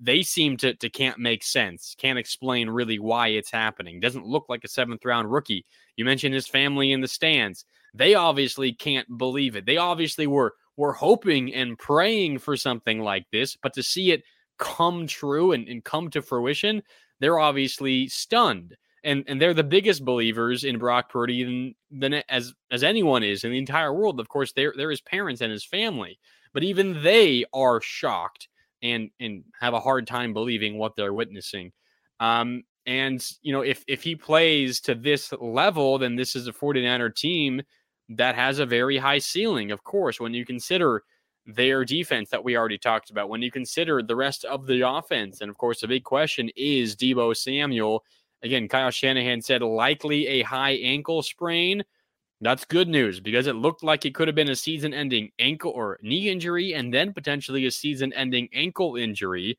they 0.00 0.22
seem 0.22 0.56
to, 0.56 0.74
to 0.74 0.88
can't 0.88 1.18
make 1.18 1.44
sense, 1.44 1.94
can't 1.98 2.18
explain 2.18 2.70
really 2.70 2.98
why 2.98 3.28
it's 3.28 3.50
happening. 3.50 4.00
Doesn't 4.00 4.24
look 4.24 4.46
like 4.48 4.64
a 4.64 4.68
seventh 4.68 5.04
round 5.04 5.30
rookie. 5.30 5.66
You 5.96 6.06
mentioned 6.06 6.34
his 6.34 6.48
family 6.48 6.92
in 6.92 7.02
the 7.02 7.08
stands. 7.08 7.66
They 7.92 8.14
obviously 8.14 8.72
can't 8.72 9.18
believe 9.18 9.54
it. 9.54 9.66
They 9.66 9.76
obviously 9.76 10.26
were 10.26 10.54
were 10.78 10.94
hoping 10.94 11.52
and 11.52 11.78
praying 11.78 12.38
for 12.38 12.56
something 12.56 13.00
like 13.00 13.26
this, 13.32 13.54
but 13.62 13.74
to 13.74 13.82
see 13.82 14.12
it 14.12 14.22
come 14.58 15.06
true 15.06 15.52
and, 15.52 15.68
and 15.68 15.84
come 15.84 16.08
to 16.08 16.22
fruition, 16.22 16.82
they're 17.20 17.38
obviously 17.38 18.08
stunned 18.08 18.76
and 19.04 19.24
and 19.26 19.40
they're 19.40 19.54
the 19.54 19.64
biggest 19.64 20.04
believers 20.04 20.64
in 20.64 20.78
Brock 20.78 21.10
Purdy 21.10 21.44
than, 21.44 21.74
than 21.90 22.22
as 22.28 22.52
as 22.70 22.82
anyone 22.82 23.22
is 23.22 23.44
in 23.44 23.50
the 23.52 23.58
entire 23.58 23.92
world. 23.92 24.20
Of 24.20 24.28
course, 24.28 24.52
they're 24.52 24.74
they're 24.76 24.90
his 24.90 25.00
parents 25.00 25.40
and 25.40 25.52
his 25.52 25.64
family, 25.64 26.18
but 26.52 26.62
even 26.62 27.02
they 27.02 27.44
are 27.52 27.80
shocked 27.80 28.48
and 28.82 29.10
and 29.20 29.44
have 29.60 29.74
a 29.74 29.80
hard 29.80 30.06
time 30.06 30.32
believing 30.32 30.78
what 30.78 30.96
they're 30.96 31.12
witnessing. 31.14 31.72
Um, 32.20 32.62
and 32.86 33.24
you 33.42 33.52
know, 33.52 33.62
if 33.62 33.84
if 33.86 34.02
he 34.02 34.16
plays 34.16 34.80
to 34.82 34.94
this 34.94 35.32
level, 35.40 35.98
then 35.98 36.16
this 36.16 36.34
is 36.36 36.46
a 36.46 36.52
49er 36.52 37.14
team 37.14 37.62
that 38.10 38.34
has 38.34 38.58
a 38.58 38.66
very 38.66 38.98
high 38.98 39.18
ceiling. 39.18 39.70
Of 39.70 39.84
course, 39.84 40.20
when 40.20 40.34
you 40.34 40.44
consider 40.44 41.02
their 41.46 41.84
defense 41.84 42.30
that 42.30 42.44
we 42.44 42.56
already 42.56 42.78
talked 42.78 43.10
about, 43.10 43.28
when 43.28 43.42
you 43.42 43.50
consider 43.50 44.02
the 44.02 44.16
rest 44.16 44.44
of 44.44 44.66
the 44.66 44.86
offense, 44.86 45.40
and 45.40 45.50
of 45.50 45.58
course, 45.58 45.80
the 45.80 45.88
big 45.88 46.04
question 46.04 46.50
is 46.56 46.96
Deebo 46.96 47.36
Samuel 47.36 48.04
Again, 48.42 48.68
Kyle 48.68 48.90
Shanahan 48.90 49.40
said 49.40 49.62
likely 49.62 50.26
a 50.26 50.42
high 50.42 50.72
ankle 50.72 51.22
sprain. 51.22 51.82
That's 52.40 52.64
good 52.64 52.88
news 52.88 53.20
because 53.20 53.46
it 53.46 53.54
looked 53.54 53.84
like 53.84 54.04
it 54.04 54.14
could 54.16 54.26
have 54.26 54.34
been 54.34 54.50
a 54.50 54.56
season 54.56 54.92
ending 54.92 55.30
ankle 55.38 55.70
or 55.70 55.98
knee 56.02 56.28
injury 56.28 56.74
and 56.74 56.92
then 56.92 57.12
potentially 57.12 57.66
a 57.66 57.70
season 57.70 58.12
ending 58.14 58.48
ankle 58.52 58.96
injury. 58.96 59.58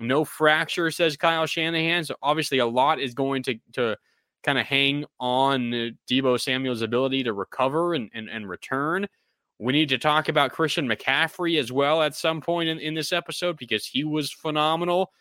No 0.00 0.24
fracture, 0.24 0.90
says 0.90 1.16
Kyle 1.16 1.46
Shanahan. 1.46 2.04
So 2.04 2.16
obviously, 2.20 2.58
a 2.58 2.66
lot 2.66 3.00
is 3.00 3.14
going 3.14 3.44
to, 3.44 3.54
to 3.74 3.96
kind 4.42 4.58
of 4.58 4.66
hang 4.66 5.04
on 5.20 5.96
Deebo 6.10 6.40
Samuel's 6.40 6.82
ability 6.82 7.22
to 7.24 7.32
recover 7.32 7.94
and, 7.94 8.10
and, 8.12 8.28
and 8.28 8.48
return. 8.48 9.06
We 9.58 9.72
need 9.72 9.88
to 9.90 9.98
talk 9.98 10.28
about 10.28 10.52
Christian 10.52 10.88
McCaffrey 10.88 11.58
as 11.58 11.72
well 11.72 12.02
at 12.02 12.14
some 12.14 12.40
point 12.40 12.68
in, 12.68 12.78
in 12.78 12.94
this 12.94 13.12
episode 13.12 13.56
because 13.56 13.86
he 13.86 14.04
was 14.04 14.32
phenomenal 14.32 15.12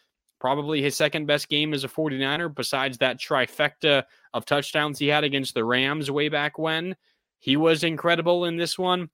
probably 0.45 0.79
his 0.79 0.95
second 0.95 1.25
best 1.25 1.49
game 1.49 1.73
as 1.73 1.83
a 1.83 1.87
49er, 1.87 2.53
besides 2.53 2.99
that 2.99 3.19
trifecta 3.19 4.03
of 4.31 4.45
touchdowns 4.45 4.99
he 4.99 5.07
had 5.07 5.23
against 5.23 5.55
the 5.55 5.65
Rams 5.65 6.11
way 6.11 6.29
back 6.29 6.59
when. 6.59 6.95
He 7.39 7.57
was 7.57 7.83
incredible 7.83 8.45
in 8.45 8.55
this 8.55 8.77
one. 8.77 9.09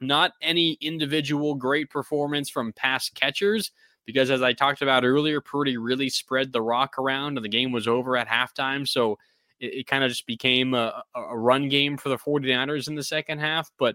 Not 0.00 0.32
any 0.42 0.72
individual 0.80 1.54
great 1.54 1.90
performance 1.90 2.50
from 2.50 2.72
pass 2.72 3.08
catchers, 3.08 3.70
because 4.04 4.32
as 4.32 4.42
I 4.42 4.52
talked 4.52 4.82
about 4.82 5.04
earlier, 5.04 5.40
Purdy 5.40 5.76
really 5.76 6.08
spread 6.08 6.52
the 6.52 6.60
rock 6.60 6.98
around 6.98 7.38
and 7.38 7.44
the 7.44 7.48
game 7.48 7.70
was 7.70 7.86
over 7.86 8.16
at 8.16 8.26
halftime. 8.26 8.84
So 8.88 9.16
it, 9.60 9.74
it 9.74 9.86
kind 9.86 10.02
of 10.02 10.10
just 10.10 10.26
became 10.26 10.74
a, 10.74 11.04
a 11.14 11.38
run 11.38 11.68
game 11.68 11.96
for 11.96 12.08
the 12.08 12.18
49ers 12.18 12.88
in 12.88 12.96
the 12.96 13.04
second 13.04 13.38
half. 13.38 13.70
But 13.78 13.94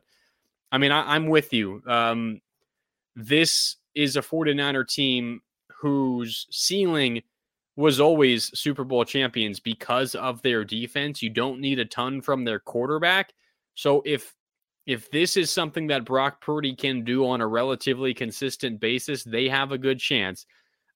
I 0.72 0.78
mean, 0.78 0.94
I, 0.94 1.18
am 1.18 1.28
with 1.28 1.52
you. 1.52 1.84
Um, 1.86 2.40
this 3.18 3.76
is 3.96 4.16
a 4.16 4.22
49er 4.22 4.88
team 4.88 5.42
whose 5.80 6.46
ceiling 6.52 7.22
was 7.76 8.00
always 8.00 8.58
Super 8.60 8.84
Bowl 8.84 9.06
champions 9.06 9.60
because 9.60 10.14
of 10.16 10.42
their 10.42 10.66
defense. 10.66 11.22
You 11.22 11.30
don't 11.30 11.62
need 11.62 11.80
a 11.80 11.86
ton 11.86 12.22
from 12.22 12.44
their 12.44 12.60
quarterback. 12.60 13.32
So 13.76 14.02
if 14.06 14.36
if 14.86 15.10
this 15.12 15.38
is 15.38 15.52
something 15.52 15.88
that 15.88 16.04
Brock 16.04 16.42
Purdy 16.42 16.76
can 16.76 17.04
do 17.04 17.26
on 17.28 17.42
a 17.42 17.48
relatively 17.48 18.14
consistent 18.14 18.80
basis, 18.80 19.24
they 19.24 19.48
have 19.48 19.72
a 19.72 19.78
good 19.78 20.00
chance. 20.00 20.46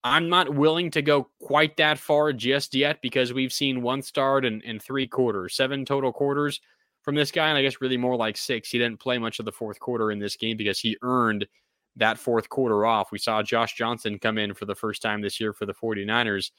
I'm 0.04 0.28
not 0.30 0.54
willing 0.54 0.92
to 0.92 1.02
go 1.02 1.30
quite 1.40 1.78
that 1.78 2.00
far 2.00 2.34
just 2.34 2.74
yet 2.76 3.02
because 3.02 3.34
we've 3.34 3.54
seen 3.54 3.82
one 3.82 4.02
start 4.02 4.46
and, 4.46 4.62
and 4.66 4.82
three 4.82 5.08
quarters, 5.08 5.56
seven 5.56 5.86
total 5.86 6.12
quarters 6.12 6.60
from 7.04 7.16
this 7.16 7.32
guy. 7.32 7.48
And 7.50 7.58
I 7.58 7.62
guess 7.62 7.82
really 7.82 7.96
more 7.98 8.18
like 8.18 8.36
six. 8.36 8.70
He 8.70 8.80
didn't 8.80 9.00
play 9.00 9.18
much 9.18 9.40
of 9.40 9.46
the 9.46 9.52
fourth 9.52 9.80
quarter 9.80 10.12
in 10.12 10.20
this 10.20 10.36
game 10.36 10.58
because 10.58 10.80
he 10.80 10.98
earned 11.04 11.48
that 11.96 12.18
fourth 12.18 12.50
quarter 12.50 12.86
off. 12.86 13.12
We 13.12 13.20
saw 13.20 13.44
Josh 13.44 13.76
Johnson 13.76 14.20
come 14.20 14.38
in 14.38 14.54
for 14.54 14.66
the 14.66 14.76
first 14.76 15.02
time 15.02 15.22
this 15.22 15.40
year 15.40 15.54
for 15.54 15.66
the 15.66 15.74
49ers. 15.74 16.52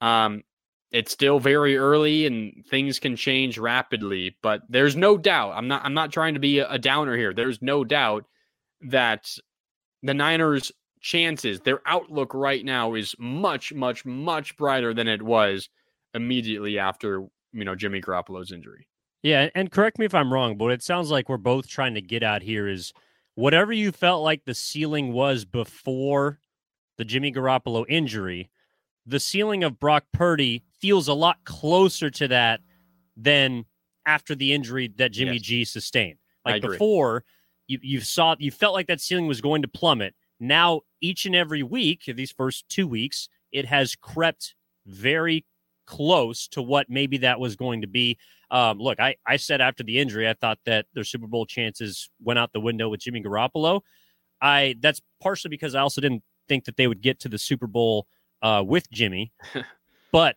Um, 0.00 0.42
it's 0.90 1.12
still 1.12 1.38
very 1.38 1.76
early 1.76 2.26
and 2.26 2.64
things 2.66 2.98
can 2.98 3.14
change 3.14 3.58
rapidly, 3.58 4.36
but 4.42 4.62
there's 4.68 4.96
no 4.96 5.16
doubt. 5.16 5.52
I'm 5.54 5.68
not 5.68 5.84
I'm 5.84 5.94
not 5.94 6.12
trying 6.12 6.34
to 6.34 6.40
be 6.40 6.58
a, 6.58 6.78
downer 6.78 7.16
here. 7.16 7.32
There's 7.32 7.62
no 7.62 7.84
doubt 7.84 8.24
that 8.82 9.30
the 10.02 10.14
Niners 10.14 10.72
chances, 11.00 11.60
their 11.60 11.80
outlook 11.86 12.34
right 12.34 12.64
now 12.64 12.94
is 12.94 13.14
much, 13.18 13.72
much, 13.72 14.04
much 14.04 14.56
brighter 14.56 14.92
than 14.92 15.06
it 15.06 15.22
was 15.22 15.68
immediately 16.14 16.78
after, 16.78 17.26
you 17.52 17.64
know, 17.64 17.74
Jimmy 17.74 18.00
Garoppolo's 18.00 18.52
injury. 18.52 18.88
Yeah, 19.22 19.48
and 19.54 19.70
correct 19.70 19.98
me 19.98 20.06
if 20.06 20.14
I'm 20.14 20.32
wrong, 20.32 20.56
but 20.56 20.72
it 20.72 20.82
sounds 20.82 21.10
like 21.10 21.28
we're 21.28 21.36
both 21.36 21.68
trying 21.68 21.94
to 21.94 22.00
get 22.00 22.22
out 22.22 22.42
here 22.42 22.66
is 22.66 22.92
whatever 23.40 23.72
you 23.72 23.90
felt 23.90 24.22
like 24.22 24.44
the 24.44 24.54
ceiling 24.54 25.12
was 25.12 25.46
before 25.46 26.38
the 26.98 27.04
Jimmy 27.04 27.32
Garoppolo 27.32 27.86
injury, 27.88 28.50
the 29.06 29.18
ceiling 29.18 29.64
of 29.64 29.80
Brock 29.80 30.04
Purdy 30.12 30.62
feels 30.78 31.08
a 31.08 31.14
lot 31.14 31.38
closer 31.44 32.10
to 32.10 32.28
that 32.28 32.60
than 33.16 33.64
after 34.04 34.34
the 34.34 34.52
injury 34.52 34.92
that 34.96 35.12
Jimmy 35.12 35.34
yes. 35.34 35.42
G 35.42 35.64
sustained. 35.64 36.18
Like 36.44 36.62
before, 36.62 37.24
you 37.66 37.78
you 37.82 38.00
saw 38.00 38.36
you 38.38 38.50
felt 38.50 38.74
like 38.74 38.88
that 38.88 39.00
ceiling 39.00 39.26
was 39.26 39.40
going 39.40 39.62
to 39.62 39.68
plummet. 39.68 40.14
Now, 40.38 40.82
each 41.00 41.26
and 41.26 41.34
every 41.34 41.62
week, 41.62 42.04
these 42.06 42.32
first 42.32 42.68
two 42.68 42.86
weeks, 42.86 43.28
it 43.52 43.66
has 43.66 43.94
crept 43.94 44.54
very 44.86 45.44
close 45.90 46.46
to 46.46 46.62
what 46.62 46.88
maybe 46.88 47.18
that 47.18 47.40
was 47.40 47.56
going 47.56 47.80
to 47.80 47.88
be. 47.88 48.16
Um, 48.52 48.78
look, 48.78 49.00
I, 49.00 49.16
I 49.26 49.36
said 49.36 49.60
after 49.60 49.82
the 49.82 49.98
injury, 49.98 50.28
I 50.28 50.34
thought 50.34 50.58
that 50.64 50.86
their 50.94 51.02
Super 51.02 51.26
Bowl 51.26 51.46
chances 51.46 52.08
went 52.22 52.38
out 52.38 52.52
the 52.52 52.60
window 52.60 52.88
with 52.88 53.00
Jimmy 53.00 53.20
Garoppolo. 53.20 53.80
I 54.40 54.76
that's 54.80 55.02
partially 55.20 55.48
because 55.48 55.74
I 55.74 55.80
also 55.80 56.00
didn't 56.00 56.22
think 56.48 56.64
that 56.66 56.76
they 56.76 56.86
would 56.86 57.02
get 57.02 57.18
to 57.20 57.28
the 57.28 57.38
Super 57.38 57.66
Bowl 57.66 58.06
uh, 58.40 58.62
with 58.64 58.88
Jimmy, 58.92 59.32
but 60.12 60.36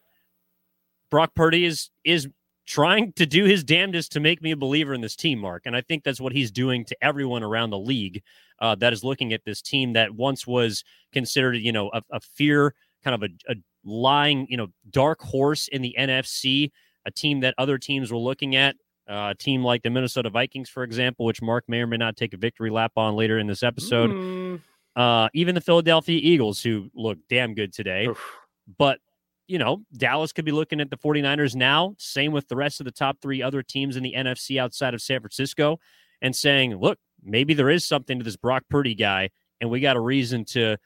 Brock 1.11 1.35
Purdy 1.35 1.65
is 1.65 1.91
is 2.03 2.27
trying 2.65 3.13
to 3.13 3.25
do 3.27 3.43
his 3.43 3.63
damnedest 3.63 4.11
to 4.13 4.19
make 4.19 4.41
me 4.41 4.51
a 4.51 4.57
believer 4.57 4.93
in 4.93 5.01
this 5.01 5.15
team, 5.15 5.37
Marc. 5.37 5.63
And 5.65 5.75
I 5.75 5.81
think 5.81 6.03
that's 6.03 6.21
what 6.21 6.31
he's 6.33 6.49
doing 6.49 6.85
to 6.85 6.97
everyone 7.01 7.43
around 7.43 7.69
the 7.69 7.77
league 7.77 8.23
uh, 8.59 8.73
that 8.75 8.93
is 8.93 9.03
looking 9.03 9.33
at 9.33 9.43
this 9.45 9.61
team 9.61 9.93
that 9.93 10.15
once 10.15 10.47
was 10.47 10.83
considered, 11.11 11.57
you 11.57 11.73
know, 11.73 11.91
a, 11.93 12.01
a 12.09 12.19
fear, 12.21 12.73
kind 13.03 13.15
of 13.15 13.23
a, 13.23 13.51
a, 13.51 13.55
lying, 13.83 14.47
you 14.49 14.57
know, 14.57 14.67
dark 14.89 15.21
horse 15.21 15.67
in 15.67 15.81
the 15.81 15.95
NFC, 15.97 16.71
a 17.05 17.11
team 17.11 17.41
that 17.41 17.53
other 17.57 17.77
teams 17.77 18.11
were 18.11 18.17
looking 18.17 18.55
at. 18.55 18.75
Uh, 19.09 19.31
a 19.31 19.35
team 19.35 19.63
like 19.63 19.83
the 19.83 19.89
Minnesota 19.89 20.29
Vikings, 20.29 20.69
for 20.69 20.83
example, 20.83 21.25
which 21.25 21.41
Marc 21.41 21.65
may 21.67 21.81
or 21.81 21.87
may 21.87 21.97
not 21.97 22.15
take 22.15 22.33
a 22.33 22.37
victory 22.37 22.69
lap 22.69 22.93
on 22.95 23.15
later 23.15 23.37
in 23.37 23.47
this 23.47 23.61
episode. 23.61 24.11
Mm. 24.11 24.61
Uh, 24.95 25.27
even 25.33 25.55
the 25.55 25.61
Philadelphia 25.61 26.19
Eagles, 26.23 26.63
who 26.63 26.89
look 26.95 27.17
damn 27.29 27.53
good 27.53 27.73
today. 27.73 28.07
Oof. 28.07 28.37
But 28.77 28.99
you 29.47 29.59
know, 29.59 29.83
Dallas 29.97 30.31
could 30.31 30.45
be 30.45 30.51
looking 30.51 30.79
at 30.79 30.89
the 30.89 30.97
49ers 30.97 31.55
now, 31.55 31.95
same 31.97 32.31
with 32.31 32.47
the 32.47 32.55
rest 32.55 32.79
of 32.79 32.85
the 32.85 32.91
top 32.91 33.17
three 33.21 33.41
other 33.41 33.61
teams 33.61 33.97
in 33.97 34.03
the 34.03 34.13
NFC 34.15 34.57
outside 34.57 34.93
of 34.93 35.01
San 35.01 35.19
Francisco, 35.19 35.79
and 36.21 36.35
saying, 36.35 36.77
look, 36.77 36.97
maybe 37.21 37.53
there 37.53 37.69
is 37.69 37.85
something 37.85 38.19
to 38.19 38.23
this 38.23 38.37
Brock 38.37 38.63
Purdy 38.69 38.95
guy, 38.95 39.29
and 39.59 39.69
we 39.69 39.79
got 39.79 39.97
a 39.97 39.99
reason 39.99 40.45
to 40.45 40.77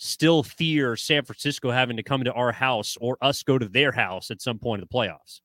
still 0.00 0.42
fear 0.42 0.96
San 0.96 1.24
Francisco 1.24 1.70
having 1.70 1.96
to 1.96 2.02
come 2.02 2.24
to 2.24 2.32
our 2.32 2.52
house 2.52 2.96
or 3.00 3.18
us 3.20 3.42
go 3.42 3.58
to 3.58 3.68
their 3.68 3.92
house 3.92 4.30
at 4.30 4.42
some 4.42 4.58
point 4.58 4.82
in 4.82 4.88
the 4.90 4.94
playoffs. 4.94 5.40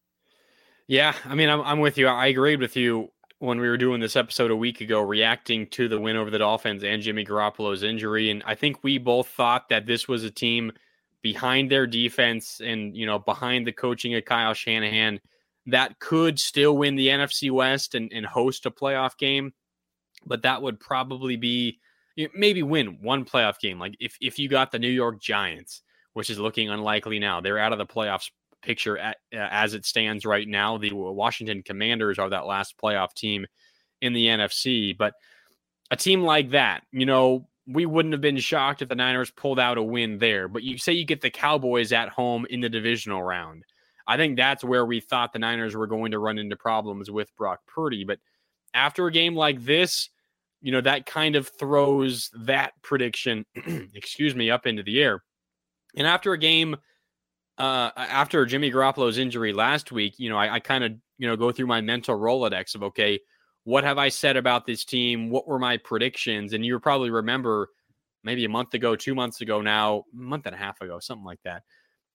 Yeah, 0.87 1.13
I 1.25 1.35
mean, 1.35 1.49
I'm, 1.49 1.61
I'm 1.61 1.79
with 1.79 1.97
you. 1.97 2.07
I 2.07 2.27
agreed 2.27 2.59
with 2.59 2.75
you 2.75 3.09
when 3.39 3.59
we 3.59 3.67
were 3.67 3.77
doing 3.77 3.99
this 3.99 4.15
episode 4.15 4.51
a 4.51 4.55
week 4.55 4.81
ago, 4.81 5.01
reacting 5.01 5.67
to 5.67 5.87
the 5.87 5.99
win 5.99 6.15
over 6.15 6.29
the 6.29 6.39
Dolphins 6.39 6.83
and 6.83 7.01
Jimmy 7.01 7.25
Garoppolo's 7.25 7.83
injury. 7.83 8.29
And 8.29 8.43
I 8.45 8.55
think 8.55 8.83
we 8.83 8.97
both 8.97 9.27
thought 9.27 9.69
that 9.69 9.85
this 9.85 10.07
was 10.07 10.23
a 10.23 10.31
team– 10.31 10.71
behind 11.25 11.71
their 11.71 11.87
defense 11.87 12.61
and 12.63 12.95
you 12.95 13.03
know 13.03 13.17
behind 13.17 13.65
the 13.65 13.71
coaching 13.71 14.13
of 14.13 14.23
Kyle 14.25 14.53
Shanahan 14.53 15.19
that 15.65 15.97
could 15.97 16.39
still 16.39 16.77
win 16.77 16.95
the 16.95 17.07
NFC 17.07 17.49
West 17.49 17.95
and, 17.95 18.13
and 18.13 18.23
host 18.23 18.67
a 18.67 18.69
playoff 18.69 19.17
game, 19.17 19.51
but 20.27 20.43
that 20.43 20.61
would 20.61 20.79
probably 20.79 21.35
be 21.35 21.79
maybe 22.33 22.63
win 22.63 22.99
one 23.01 23.25
playoff 23.25 23.59
game. 23.59 23.79
Like 23.79 23.95
if 23.99 24.17
if 24.21 24.39
you 24.39 24.49
got 24.49 24.71
the 24.71 24.79
New 24.79 24.89
York 24.89 25.21
Giants, 25.21 25.81
which 26.13 26.29
is 26.29 26.39
looking 26.39 26.69
unlikely 26.69 27.19
now, 27.19 27.41
they're 27.41 27.59
out 27.59 27.73
of 27.73 27.77
the 27.77 27.85
playoffs 27.85 28.29
picture 28.61 28.97
at, 28.97 29.17
uh, 29.33 29.47
as 29.51 29.73
it 29.73 29.85
stands 29.85 30.25
right 30.25 30.47
now. 30.47 30.77
The 30.77 30.91
Washington 30.93 31.61
Commanders 31.63 32.19
are 32.19 32.29
that 32.29 32.45
last 32.45 32.75
playoff 32.81 33.13
team 33.13 33.45
in 34.01 34.13
the 34.13 34.27
NFC, 34.27 34.97
but 34.97 35.13
a 35.91 35.95
team 35.95 36.23
like 36.23 36.51
that, 36.51 36.83
you 36.91 37.05
know, 37.05 37.47
we 37.67 37.85
wouldn't 37.85 38.13
have 38.13 38.21
been 38.21 38.37
shocked 38.37 38.81
if 38.81 38.89
the 38.89 38.95
Niners 38.95 39.31
pulled 39.31 39.59
out 39.59 39.77
a 39.77 39.83
win 39.83 40.17
there. 40.17 40.47
But 40.47 40.63
you 40.63 40.77
say 40.77 40.93
you 40.93 41.05
get 41.05 41.21
the 41.21 41.29
Cowboys 41.29 41.91
at 41.91 42.09
home 42.09 42.45
in 42.49 42.59
the 42.59 42.69
divisional 42.69 43.23
round. 43.23 43.63
I 44.07 44.17
think 44.17 44.37
that's 44.37 44.63
where 44.63 44.85
we 44.85 44.99
thought 44.99 45.33
the 45.33 45.39
Niners 45.39 45.75
were 45.75 45.87
going 45.87 46.11
to 46.11 46.19
run 46.19 46.37
into 46.37 46.55
problems 46.55 47.09
with 47.09 47.35
Brock 47.35 47.61
Purdy. 47.67 48.03
But 48.03 48.19
after 48.73 49.07
a 49.07 49.11
game 49.11 49.35
like 49.35 49.63
this, 49.63 50.09
you 50.65 50.71
know, 50.71 50.81
that 50.81 51.05
kind 51.05 51.35
of 51.35 51.47
throws 51.59 52.31
that 52.39 52.73
prediction, 52.81 53.45
excuse 53.93 54.33
me, 54.33 54.49
up 54.49 54.65
into 54.65 54.81
the 54.81 54.99
air. 54.99 55.23
And 55.95 56.07
after 56.07 56.33
a 56.33 56.39
game, 56.39 56.75
uh, 57.59 57.91
after 57.95 58.43
Jimmy 58.47 58.71
Garoppolo's 58.71 59.19
injury 59.19 59.53
last 59.53 59.91
week, 59.91 60.15
you 60.17 60.27
know, 60.27 60.37
I, 60.37 60.55
I 60.55 60.59
kind 60.59 60.83
of, 60.83 60.93
you 61.19 61.27
know, 61.27 61.35
go 61.35 61.51
through 61.51 61.67
my 61.67 61.81
mental 61.81 62.17
Rolodex 62.17 62.73
of, 62.73 62.81
okay, 62.81 63.19
what 63.63 63.83
have 63.83 63.99
I 63.99 64.09
said 64.09 64.37
about 64.37 64.65
this 64.65 64.85
team? 64.85 65.29
What 65.29 65.47
were 65.47 65.59
my 65.59 65.77
predictions? 65.77 66.53
And 66.53 66.65
you 66.65 66.79
probably 66.79 67.11
remember 67.11 67.69
maybe 68.23 68.43
a 68.43 68.49
month 68.49 68.73
ago, 68.73 68.95
two 68.95 69.13
months 69.13 69.41
ago 69.41 69.61
now, 69.61 70.05
a 70.15 70.17
month 70.17 70.47
and 70.47 70.55
a 70.55 70.57
half 70.57 70.81
ago, 70.81 70.97
something 70.97 71.25
like 71.25 71.43
that. 71.43 71.61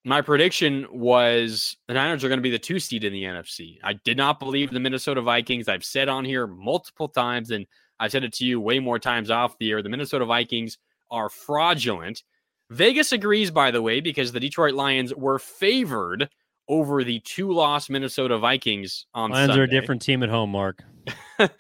My 0.05 0.23
prediction 0.23 0.89
was 0.91 1.77
the 1.87 1.95
Niners 1.95 2.25
are 2.25 2.29
going 2.29 2.39
to 2.39 2.43
be 2.43 2.51
the 2.51 2.59
two 2.59 2.81
seed 2.81 3.05
in 3.05 3.13
the 3.13 3.23
NFC. 3.23 3.79
I 3.85 3.93
did 3.93 4.17
not 4.17 4.41
believe 4.41 4.73
the 4.73 4.81
Minnesota 4.81 5.23
Vikings. 5.23 5.69
I've 5.69 5.85
said 5.85 6.09
on 6.09 6.25
here 6.25 6.49
multiple 6.49 7.09
times, 7.09 7.53
and 7.53 7.65
I 8.01 8.09
said 8.09 8.25
it 8.25 8.33
to 8.35 8.45
you 8.45 8.61
way 8.61 8.81
more 8.81 8.99
times 8.99 9.31
off 9.31 9.59
the 9.59 9.71
air. 9.71 9.83
The 9.83 9.89
Minnesota 9.89 10.25
Vikings 10.25 10.79
are 11.11 11.29
fraudulent. 11.29 12.25
Vegas 12.71 13.13
agrees, 13.13 13.51
by 13.51 13.71
the 13.71 13.83
way, 13.83 14.01
because 14.01 14.33
the 14.33 14.41
Detroit 14.41 14.75
Lions 14.75 15.15
were 15.15 15.39
favored 15.39 16.29
over 16.69 17.05
the 17.05 17.21
two 17.21 17.53
loss 17.53 17.91
Minnesota 17.91 18.39
Vikings 18.39 19.07
on 19.13 19.31
the 19.31 19.35
Lions 19.35 19.49
Sunday. 19.51 19.61
are 19.61 19.65
a 19.65 19.81
different 19.81 20.01
team 20.01 20.23
at 20.23 20.29
home, 20.29 20.51
Marc. 20.51 20.83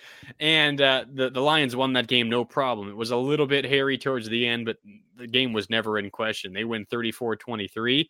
and 0.40 0.80
uh, 0.80 1.04
the 1.12 1.30
the 1.30 1.40
Lions 1.40 1.74
won 1.74 1.92
that 1.94 2.06
game 2.06 2.28
no 2.28 2.44
problem. 2.44 2.88
It 2.88 2.96
was 2.96 3.10
a 3.10 3.16
little 3.16 3.46
bit 3.46 3.64
hairy 3.64 3.98
towards 3.98 4.28
the 4.28 4.46
end, 4.46 4.66
but 4.66 4.76
the 5.16 5.26
game 5.26 5.52
was 5.52 5.68
never 5.68 5.98
in 5.98 6.10
question. 6.10 6.52
They 6.52 6.64
win 6.64 6.86
34-23. 6.86 8.06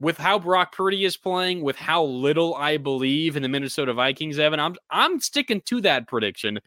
With 0.00 0.18
how 0.18 0.38
Brock 0.38 0.74
Purdy 0.74 1.04
is 1.04 1.16
playing, 1.16 1.62
with 1.62 1.76
how 1.76 2.02
little 2.02 2.54
I 2.56 2.78
believe 2.78 3.36
in 3.36 3.42
the 3.42 3.48
Minnesota 3.48 3.94
Vikings, 3.94 4.38
Evan, 4.38 4.58
I'm 4.58 4.74
I'm 4.90 5.20
sticking 5.20 5.62
to 5.66 5.80
that 5.82 6.08
prediction. 6.08 6.58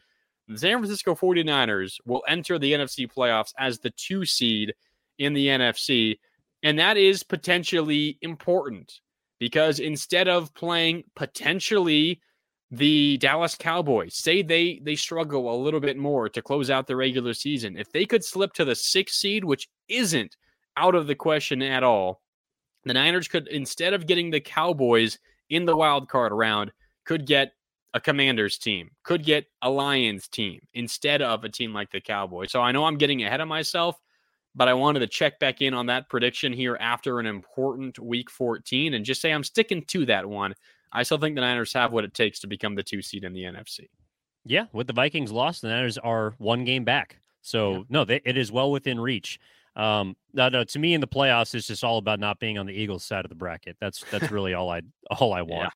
The 0.48 0.58
San 0.58 0.78
Francisco 0.78 1.14
49ers 1.14 1.98
will 2.06 2.22
enter 2.26 2.58
the 2.58 2.72
NFC 2.72 3.10
playoffs 3.10 3.52
as 3.58 3.78
the 3.78 3.90
2 3.90 4.24
seed 4.24 4.74
in 5.18 5.34
the 5.34 5.46
NFC, 5.48 6.18
and 6.62 6.78
that 6.78 6.96
is 6.96 7.22
potentially 7.22 8.18
important 8.22 9.00
because 9.38 9.78
instead 9.78 10.26
of 10.26 10.52
playing 10.54 11.04
potentially 11.14 12.20
the 12.70 13.16
Dallas 13.18 13.54
Cowboys. 13.54 14.14
Say 14.16 14.42
they 14.42 14.80
they 14.82 14.94
struggle 14.94 15.54
a 15.54 15.56
little 15.62 15.80
bit 15.80 15.96
more 15.96 16.28
to 16.28 16.42
close 16.42 16.70
out 16.70 16.86
the 16.86 16.96
regular 16.96 17.34
season. 17.34 17.76
If 17.76 17.90
they 17.92 18.04
could 18.04 18.24
slip 18.24 18.52
to 18.54 18.64
the 18.64 18.74
sixth 18.74 19.16
seed, 19.16 19.44
which 19.44 19.68
isn't 19.88 20.36
out 20.76 20.94
of 20.94 21.06
the 21.06 21.14
question 21.14 21.62
at 21.62 21.82
all, 21.82 22.20
the 22.84 22.94
Niners 22.94 23.28
could 23.28 23.48
instead 23.48 23.94
of 23.94 24.06
getting 24.06 24.30
the 24.30 24.40
Cowboys 24.40 25.18
in 25.48 25.64
the 25.64 25.76
wild 25.76 26.08
card 26.08 26.32
round, 26.32 26.72
could 27.04 27.26
get 27.26 27.52
a 27.94 28.00
Commanders 28.00 28.58
team, 28.58 28.90
could 29.02 29.24
get 29.24 29.46
a 29.62 29.70
Lions 29.70 30.28
team 30.28 30.60
instead 30.74 31.22
of 31.22 31.44
a 31.44 31.48
team 31.48 31.72
like 31.72 31.90
the 31.90 32.00
Cowboys. 32.00 32.52
So 32.52 32.60
I 32.60 32.72
know 32.72 32.84
I'm 32.84 32.98
getting 32.98 33.24
ahead 33.24 33.40
of 33.40 33.48
myself, 33.48 33.98
but 34.54 34.68
I 34.68 34.74
wanted 34.74 35.00
to 35.00 35.06
check 35.06 35.38
back 35.38 35.62
in 35.62 35.74
on 35.74 35.86
that 35.86 36.08
prediction 36.08 36.52
here 36.52 36.76
after 36.80 37.18
an 37.18 37.26
important 37.26 37.98
week 37.98 38.30
14 38.30 38.94
and 38.94 39.04
just 39.04 39.20
say 39.20 39.30
I'm 39.30 39.44
sticking 39.44 39.82
to 39.88 40.06
that 40.06 40.26
one 40.26 40.54
I 40.92 41.02
still 41.02 41.18
think 41.18 41.34
the 41.34 41.40
Niners 41.40 41.72
have 41.74 41.92
what 41.92 42.04
it 42.04 42.14
takes 42.14 42.40
to 42.40 42.46
become 42.46 42.74
the 42.74 42.82
two 42.82 43.02
seed 43.02 43.24
in 43.24 43.32
the 43.32 43.42
NFC. 43.42 43.88
Yeah, 44.44 44.66
with 44.72 44.86
the 44.86 44.92
Vikings 44.92 45.30
lost, 45.30 45.62
the 45.62 45.68
Niners 45.68 45.98
are 45.98 46.34
one 46.38 46.64
game 46.64 46.84
back. 46.84 47.18
So 47.42 47.72
yeah. 47.72 47.82
no, 47.88 48.04
they, 48.04 48.20
it 48.24 48.36
is 48.36 48.50
well 48.50 48.70
within 48.70 48.98
reach. 48.98 49.38
Um, 49.76 50.16
no, 50.32 50.48
no, 50.48 50.64
to 50.64 50.78
me 50.78 50.94
in 50.94 51.00
the 51.00 51.08
playoffs, 51.08 51.54
it's 51.54 51.66
just 51.66 51.84
all 51.84 51.98
about 51.98 52.18
not 52.18 52.40
being 52.40 52.58
on 52.58 52.66
the 52.66 52.72
Eagles 52.72 53.04
side 53.04 53.24
of 53.24 53.28
the 53.28 53.34
bracket. 53.34 53.76
That's 53.80 54.04
that's 54.10 54.30
really 54.30 54.54
all 54.54 54.70
I 54.70 54.82
all 55.18 55.32
I 55.32 55.42
want. 55.42 55.72